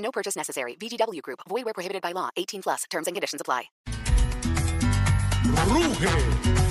No 0.00 0.10
purchase 0.10 0.36
necessary. 0.36 0.76
VGW 0.76 1.22
Group. 1.22 1.40
Void 1.48 1.64
where 1.64 1.74
prohibited 1.74 2.02
by 2.02 2.12
law. 2.12 2.30
18 2.36 2.62
plus. 2.62 2.84
Terms 2.90 3.06
and 3.06 3.14
conditions 3.14 3.40
apply. 3.40 3.70
Ruge 5.66 6.08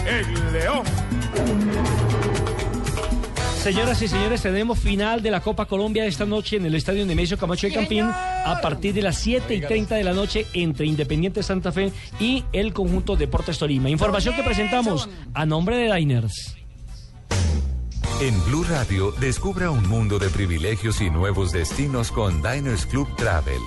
el 0.06 0.54
león. 0.54 0.86
Señoras 3.62 4.02
y 4.02 4.08
señores, 4.08 4.42
tenemos 4.42 4.80
final 4.80 5.22
de 5.22 5.32
la 5.32 5.42
Copa 5.42 5.66
Colombia 5.66 6.06
esta 6.06 6.26
noche 6.26 6.56
en 6.56 6.66
el 6.66 6.76
Estadio 6.76 7.06
Nemesio 7.06 7.38
Camacho 7.38 7.68
de 7.68 7.74
Campín 7.74 8.06
a 8.06 8.60
partir 8.62 8.94
de 8.94 9.02
las 9.02 9.18
7 9.18 9.54
y 9.54 9.60
30 9.60 9.96
de 9.96 10.04
la 10.06 10.14
noche 10.14 10.46
entre 10.54 10.86
Independiente 10.86 11.44
Santa 11.44 11.74
Fe 11.74 11.92
y 12.22 12.46
el 12.54 12.72
conjunto 12.72 13.18
Deportes 13.18 13.60
Tolima. 13.60 13.90
Información 13.90 14.34
que 14.36 14.44
presentamos 14.44 15.10
a 15.34 15.46
nombre 15.46 15.76
de 15.76 15.94
Diners. 15.94 16.59
En 18.22 18.44
Blue 18.44 18.66
Radio, 18.66 19.14
descubra 19.14 19.72
un 19.72 19.88
mundo 19.88 20.20
de 20.20 20.30
privilegios 20.30 21.00
y 21.00 21.10
nuevos 21.10 21.54
destinos 21.54 22.12
con 22.12 22.42
Diners 22.42 22.86
Club 22.86 23.08
Travel. 23.16 23.62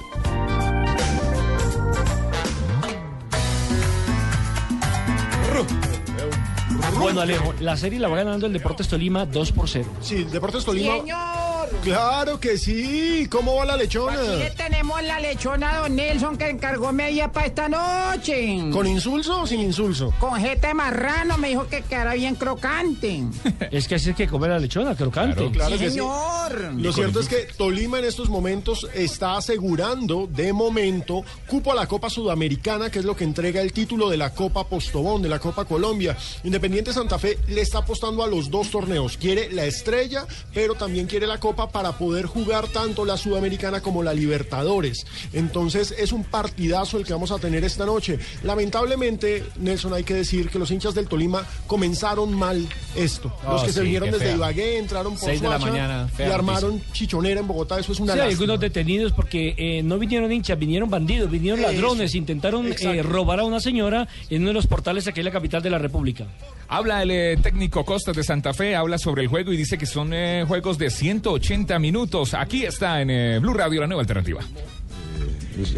Bueno, 6.99 7.23
Alejo, 7.23 7.55
la 7.61 7.79
serie 7.79 7.99
la 7.99 8.09
va 8.09 8.19
ganando 8.19 8.47
el 8.47 8.53
Deportes 8.53 8.89
Tolima 8.89 9.25
2 9.25 9.53
por 9.53 9.71
0. 9.71 9.89
Sí, 10.03 10.25
Deportes 10.25 10.67
Tolima. 10.67 11.01
Señor. 11.01 11.42
Claro 11.83 12.39
que 12.39 12.59
sí. 12.59 13.27
¿Cómo 13.31 13.57
va 13.57 13.65
la 13.65 13.77
lechona? 13.77 14.21
Aquí 14.21 14.37
le 14.39 14.51
tenemos 14.51 15.03
la 15.03 15.19
lechona 15.21 15.79
a 15.79 15.81
don 15.83 15.97
Nelson 15.97 16.37
que 16.37 16.49
encargó 16.49 16.93
media 16.93 17.33
para 17.33 17.47
esta 17.47 17.69
noche. 17.69 18.59
¿Con 18.73 18.87
insulso 18.87 19.43
o 19.43 19.47
sin 19.47 19.61
insulso? 19.61 20.13
Con 20.21 20.39
jeta 20.41 20.69
de 20.69 20.75
marrano 20.75 21.39
me 21.39 21.49
dijo 21.49 21.67
que 21.67 21.83
quedara 21.83 22.15
bien 22.15 22.35
crocante. 22.37 23.23
Es 23.73 23.89
que 23.89 23.95
así 23.95 24.11
es 24.11 24.17
que 24.17 24.29
comer 24.29 24.51
la 24.51 24.59
lechona, 24.59 24.95
crocante. 24.95 25.51
Claro 25.51 25.77
Sí, 25.77 25.79
que 25.83 25.89
sí. 25.91 25.97
señor. 25.97 26.75
Lo 26.77 26.93
cierto 26.93 27.21
es 27.21 27.29
que 27.29 27.49
Tolima 27.57 27.99
en 27.99 28.05
estos 28.05 28.29
momentos 28.29 28.87
está 28.95 29.37
asegurando 29.37 30.29
de 30.31 30.53
momento 30.53 31.25
cupo 31.47 31.73
a 31.73 31.75
la 31.75 31.87
Copa 31.87 32.11
Sudamericana, 32.11 32.91
que 32.91 32.99
es 32.99 33.05
lo 33.05 33.17
que 33.17 33.25
entrega 33.25 33.61
el 33.63 33.73
título 33.73 34.11
de 34.11 34.17
la 34.19 34.35
Copa 34.35 34.65
Postobón, 34.69 35.23
de 35.23 35.29
la 35.31 35.39
Copa 35.39 35.65
Colombia. 35.65 36.17
Independiente 36.45 36.93
Santa 36.93 37.19
Fe 37.19 37.39
le 37.49 37.63
está 37.63 37.79
apostando 37.79 38.23
a 38.23 38.27
los 38.27 38.51
dos 38.51 38.71
torneos. 38.71 39.17
Quiere 39.17 39.51
la 39.51 39.65
estrella, 39.65 40.27
pero 40.53 40.75
también 40.75 41.07
quiere 41.07 41.27
la 41.27 41.41
Copa 41.41 41.62
para 41.69 41.93
poder 41.93 42.27
jugar 42.27 42.69
tanto 42.69 43.05
la 43.05 43.17
Sudamericana 43.17 43.81
como 43.81 44.03
la 44.03 44.15
Libertadores. 44.15 45.07
Entonces 45.33 45.95
es 45.99 46.13
un 46.13 46.25
partidazo 46.25 46.99
el 46.99 47.05
que 47.05 47.13
vamos 47.13 47.31
a 47.31 47.39
tener 47.39 47.65
esta 47.65 47.87
noche. 47.87 48.19
Lamentablemente, 48.43 49.45
Nelson, 49.59 49.93
hay 49.95 50.05
que 50.05 50.15
decir 50.15 50.49
que 50.49 50.59
los 50.59 50.71
hinchas 50.71 50.95
del 50.95 51.09
Tolima 51.09 51.45
comenzaron 51.67 52.33
mal 52.33 52.67
esto. 52.97 53.33
Los 53.45 53.63
Oh, 53.63 53.67
que 53.67 53.73
se 53.73 53.81
sí, 53.81 53.85
vinieron 53.85 54.11
desde 54.11 54.25
fea. 54.27 54.35
Ibagué, 54.37 54.79
entraron 54.79 55.15
por 55.15 55.25
Seis 55.29 55.41
de 55.41 55.49
la 55.49 55.59
Suacha 55.59 55.73
mañana, 55.73 56.11
y 56.19 56.23
armaron 56.23 56.81
chichonera 56.93 57.41
en 57.41 57.47
Bogotá. 57.47 57.79
Eso 57.79 57.93
es 57.93 58.01
una 58.01 58.15
Sí, 58.15 58.21
hay 58.21 58.31
algunos 58.31 58.61
detenidos 58.61 59.13
porque 59.13 59.55
eh, 59.59 59.83
no 59.83 59.99
vinieron 59.99 60.31
hinchas, 60.33 60.59
vinieron 60.59 60.89
bandidos, 60.89 61.31
vinieron 61.31 61.61
Eso. 61.61 61.71
ladrones, 61.71 62.15
intentaron 62.15 62.73
eh, 62.73 63.03
robar 63.03 63.41
a 63.41 63.45
una 63.45 63.61
señora 63.61 64.09
en 64.31 64.43
uno 64.43 64.49
de 64.49 64.55
los 64.55 64.67
portales 64.67 65.07
aquí 65.07 65.21
en 65.21 65.27
la 65.27 65.33
capital 65.33 65.63
de 65.63 65.71
la 65.71 65.79
República. 65.79 66.27
Habla 66.69 67.03
el 67.03 67.11
eh, 67.11 67.37
técnico 67.43 67.85
Costas 67.85 68.17
de 68.17 68.25
Santa 68.25 68.55
Fe, 68.55 68.75
habla 68.75 68.97
sobre 68.99 69.23
el 69.23 69.29
juego 69.29 69.53
y 69.53 69.57
dice 69.57 69.77
que 69.77 69.87
son 69.87 70.13
eh, 70.15 70.45
juegos 70.47 70.79
de 70.79 70.89
180 70.91 71.52
minutos. 71.53 72.33
Aquí 72.35 72.65
está 72.65 73.03
en 73.03 73.11
eh, 73.11 73.39
Blue 73.39 73.53
Radio, 73.53 73.83
la 73.83 73.87
nueva 73.87 74.01
alternativa. 74.01 74.41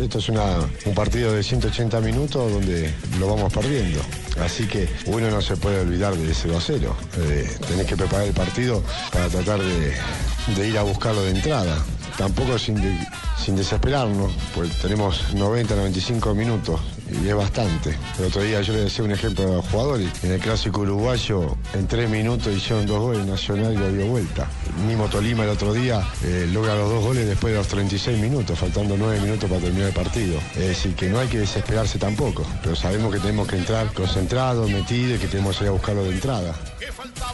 Esto 0.01 0.19
es 0.21 0.29
un 0.29 0.95
partido 0.95 1.33
de 1.33 1.43
180 1.43 2.01
minutos 2.01 2.53
donde 2.53 2.95
lo 3.19 3.27
vamos 3.35 3.53
perdiendo. 3.53 3.99
Así 4.41 4.69
que 4.69 4.89
uno 5.07 5.29
no 5.31 5.43
se 5.43 5.57
puede 5.57 5.81
olvidar 5.81 6.15
de 6.15 6.33
0 6.33 6.57
a 6.57 6.61
0. 6.61 6.97
Eh, 7.19 7.51
tenés 7.67 7.87
que 7.87 7.97
preparar 7.97 8.29
el 8.29 8.33
partido 8.35 8.85
para 9.13 9.27
tratar 9.29 9.61
de, 9.61 10.69
ir 10.69 10.79
a 10.79 10.83
buscarlo 10.85 11.23
de 11.25 11.31
entrada. 11.33 11.77
Tampoco 12.17 12.57
sin, 12.57 12.77
de- 12.77 12.97
sin 13.37 13.57
desesperarnos, 13.57 14.31
pues 14.55 14.71
tenemos 14.79 15.35
90, 15.35 15.75
95 15.75 16.35
minutos 16.37 16.81
y 17.11 17.27
es 17.29 17.35
bastante. 17.35 17.99
El 18.21 18.27
otro 18.27 18.43
día 18.43 18.61
yo 18.63 18.73
le 18.75 18.83
decía 18.85 19.05
un 19.05 19.11
ejemplo 19.11 19.45
a 19.45 19.57
los 19.57 19.69
jugadores. 19.69 20.09
En 20.23 20.31
el 20.31 20.41
clásico 20.41 20.83
uruguayo, 20.83 21.57
en 21.75 21.89
tres 21.89 22.09
minutos 22.09 22.55
hicieron 22.57 22.87
dos 22.87 23.01
goles, 23.01 23.27
Nacional 23.27 23.75
lo 23.75 23.91
dio 23.93 24.07
vuelta. 24.07 24.49
Mismo 24.87 25.09
Tolima 25.09 25.45
el 25.45 25.51
otro 25.51 25.73
día 25.73 26.03
eh, 26.25 26.49
logra 26.53 26.75
los 26.75 26.91
dos 26.91 27.05
goles 27.05 27.27
después 27.27 27.53
de 27.53 27.59
los 27.59 27.69
36 27.69 28.19
minutos, 28.19 28.59
faltando 28.59 28.97
9 28.97 29.21
minutos 29.21 29.49
para 29.49 29.61
terminar 29.61 29.89
el 29.89 29.95
partido. 29.95 30.39
Es 30.57 30.69
decir, 30.69 30.95
que 30.95 31.09
no 31.09 31.21
hay 31.21 31.29
que 31.29 31.39
desesperarse 31.39 31.99
tampoco, 31.99 32.45
pero 32.63 32.75
sabemos 32.75 33.13
que 33.13 33.21
tenemos 33.21 33.47
que 33.47 33.57
entrar 33.57 33.93
concentrados, 33.93 34.69
metidos 34.69 35.19
y 35.19 35.21
que 35.21 35.29
tenemos 35.29 35.57
que 35.57 35.65
ir 35.65 35.69
a 35.69 35.73
buscarlo 35.73 36.05
de 36.05 36.11
entrada. 36.11 36.55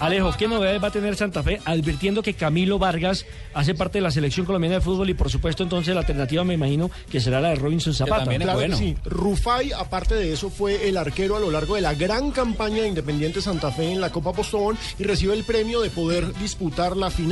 Alejo, 0.00 0.32
¿qué 0.38 0.48
novedades 0.48 0.82
va 0.82 0.88
a 0.88 0.92
tener 0.92 1.16
Santa 1.16 1.42
Fe? 1.42 1.60
Advirtiendo 1.64 2.22
que 2.22 2.34
Camilo 2.34 2.78
Vargas 2.78 3.26
hace 3.52 3.74
parte 3.74 3.98
de 3.98 4.02
la 4.02 4.10
selección 4.10 4.46
colombiana 4.46 4.76
de 4.76 4.80
fútbol 4.80 5.10
y 5.10 5.14
por 5.14 5.30
supuesto 5.30 5.62
entonces 5.62 5.94
la 5.94 6.00
alternativa 6.00 6.44
me 6.44 6.54
imagino 6.54 6.90
que 7.10 7.20
será 7.20 7.40
la 7.40 7.50
de 7.50 7.56
Robinson 7.56 7.92
Zapata. 7.94 8.20
también 8.20 8.42
es 8.42 8.46
Claro 8.46 8.60
que 8.60 8.66
bueno. 8.66 8.76
sí. 8.78 8.96
Rufai, 9.04 9.72
aparte 9.72 10.14
de 10.14 10.32
eso, 10.32 10.50
fue 10.50 10.88
el 10.88 10.96
arquero 10.96 11.36
a 11.36 11.40
lo 11.40 11.50
largo 11.50 11.74
de 11.74 11.80
la 11.80 11.94
gran 11.94 12.30
campaña 12.30 12.82
de 12.82 12.88
Independiente 12.88 13.42
Santa 13.42 13.70
Fe 13.70 13.92
en 13.92 14.00
la 14.00 14.10
Copa 14.10 14.32
Postobón 14.32 14.78
y 14.98 15.04
recibe 15.04 15.34
el 15.34 15.44
premio 15.44 15.80
de 15.80 15.90
poder 15.90 16.32
disputar 16.34 16.96
la 16.96 17.10
final. 17.10 17.29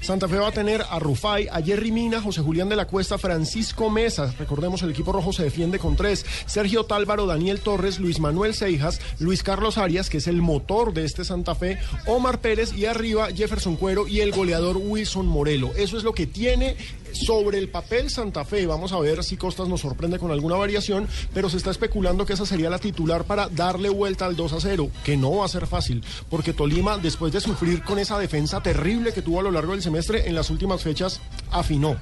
Santa 0.00 0.28
Fe 0.28 0.36
va 0.36 0.48
a 0.48 0.52
tener 0.52 0.82
a 0.88 0.98
Rufai, 1.00 1.48
a 1.48 1.60
Jerry 1.60 1.90
Mina, 1.90 2.20
José 2.20 2.40
Julián 2.40 2.68
de 2.68 2.76
la 2.76 2.86
Cuesta, 2.86 3.18
Francisco 3.18 3.90
Mesa. 3.90 4.32
Recordemos, 4.38 4.82
el 4.82 4.90
equipo 4.90 5.12
rojo 5.12 5.32
se 5.32 5.42
defiende 5.42 5.80
con 5.80 5.96
tres. 5.96 6.24
Sergio 6.46 6.84
Tálvaro, 6.84 7.26
Daniel 7.26 7.60
Torres, 7.60 7.98
Luis 7.98 8.20
Manuel 8.20 8.54
Seijas, 8.54 9.00
Luis 9.18 9.42
Carlos 9.42 9.76
Arias, 9.76 10.08
que 10.08 10.18
es 10.18 10.28
el 10.28 10.40
motor 10.40 10.94
de 10.94 11.04
este 11.04 11.24
Santa 11.24 11.54
Fe, 11.54 11.78
Omar 12.06 12.40
Pérez 12.40 12.72
y 12.72 12.86
arriba 12.86 13.28
Jefferson 13.34 13.76
Cuero 13.76 14.06
y 14.06 14.20
el 14.20 14.30
goleador 14.30 14.76
Wilson 14.76 15.26
Morelo. 15.26 15.72
Eso 15.76 15.96
es 15.96 16.04
lo 16.04 16.12
que 16.12 16.26
tiene 16.26 16.76
sobre 17.14 17.58
el 17.58 17.68
papel 17.68 18.10
Santa 18.10 18.44
Fe. 18.44 18.66
Vamos 18.66 18.92
a 18.92 18.98
ver 18.98 19.24
si 19.24 19.36
Costas 19.36 19.68
nos 19.68 19.80
sorprende 19.80 20.18
con 20.18 20.30
alguna 20.30 20.56
variación, 20.56 21.08
pero 21.32 21.48
se 21.48 21.56
está 21.56 21.70
especulando 21.70 22.26
que 22.26 22.34
esa 22.34 22.46
sería 22.46 22.70
la 22.70 22.78
titular 22.78 23.24
para 23.24 23.48
darle 23.48 23.88
vuelta 23.88 24.26
al 24.26 24.36
2 24.36 24.52
a 24.52 24.60
0, 24.60 24.90
que 25.04 25.16
no 25.16 25.36
va 25.36 25.44
a 25.44 25.48
ser 25.48 25.66
fácil, 25.66 26.02
porque 26.28 26.52
Tolima, 26.52 26.98
después 26.98 27.32
de 27.32 27.40
sufrir 27.40 27.82
con 27.82 27.98
esa 27.98 28.18
defensa 28.18 28.62
terrible 28.62 29.12
que 29.12 29.22
tuvo 29.22 29.40
a 29.40 29.42
lo 29.42 29.50
largo 29.50 29.72
del 29.72 29.82
semestre, 29.82 30.28
en 30.28 30.34
las 30.34 30.50
últimas 30.50 30.82
fechas 30.82 31.20
afinó. 31.50 31.96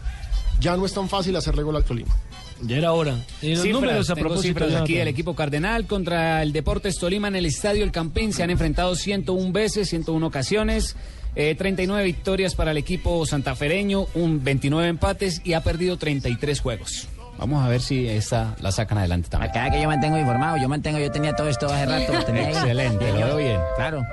Ya 0.61 0.77
no 0.77 0.87
es 0.87 0.93
tan 0.93 1.09
fácil 1.09 1.37
hacerle 1.37 1.63
gol 1.63 1.77
al 1.77 1.85
Tolima. 1.85 2.15
Ya 2.63 2.77
era 2.77 2.93
hora. 2.93 3.17
Eh, 3.41 3.55
los 3.55 3.67
números 3.67 4.11
a 4.11 4.17
propósito. 4.17 4.65
aquí 4.83 4.95
del 4.95 5.09
equipo 5.09 5.35
Cardenal 5.35 5.87
contra 5.87 6.43
el 6.43 6.53
Deportes 6.53 6.99
Tolima 6.99 7.29
en 7.29 7.37
el 7.37 7.47
Estadio 7.47 7.85
El 7.85 7.93
Campín. 7.93 8.33
Se 8.33 8.43
han 8.43 8.51
enfrentado 8.51 8.97
101 8.97 9.53
veces, 9.53 9.89
101 9.89 10.27
ocasiones. 10.27 10.97
Eh, 11.39 11.55
39 11.55 12.03
victorias 12.03 12.55
para 12.57 12.73
el 12.73 12.77
equipo 12.77 13.25
santafereño, 13.25 14.07
un 14.15 14.43
29 14.43 14.89
empates 14.89 15.41
y 15.45 15.53
ha 15.55 15.63
perdido 15.63 15.97
33 15.97 16.61
juegos. 16.61 17.09
Vamos 17.39 17.65
a 17.65 17.69
ver 17.69 17.81
si 17.81 18.09
esta 18.09 18.57
la 18.61 18.73
sacan 18.73 18.99
adelante 18.99 19.29
también. 19.29 19.51
Acá 19.51 19.71
que 19.71 19.81
yo 19.81 19.87
mantengo 19.87 20.19
informado, 20.19 20.57
yo 20.57 20.69
mantengo, 20.69 20.99
yo 20.99 21.13
tenía 21.13 21.37
todo 21.37 21.49
esto 21.49 21.67
hace 21.67 21.87
rato. 21.87 22.13
Excelente, 22.13 23.13
lo 23.13 23.19
veo 23.19 23.37
bien. 23.37 23.61
Claro. 23.77 24.05